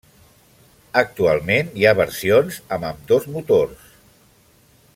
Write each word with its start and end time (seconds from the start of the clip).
Actualment 1.01 1.69
hi 1.81 1.85
ha 1.89 1.93
versions 1.99 2.57
amb 2.77 2.89
ambdós 2.89 3.29
motors. 3.37 3.85